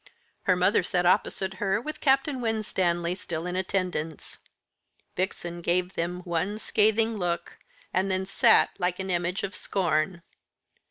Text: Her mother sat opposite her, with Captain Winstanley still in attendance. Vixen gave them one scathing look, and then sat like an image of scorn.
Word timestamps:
Her 0.49 0.55
mother 0.55 0.81
sat 0.81 1.05
opposite 1.05 1.53
her, 1.61 1.79
with 1.79 2.01
Captain 2.01 2.41
Winstanley 2.41 3.13
still 3.13 3.45
in 3.45 3.55
attendance. 3.55 4.39
Vixen 5.15 5.61
gave 5.61 5.93
them 5.93 6.21
one 6.21 6.57
scathing 6.57 7.17
look, 7.19 7.59
and 7.93 8.09
then 8.09 8.25
sat 8.25 8.71
like 8.79 8.97
an 8.97 9.11
image 9.11 9.43
of 9.43 9.53
scorn. 9.53 10.23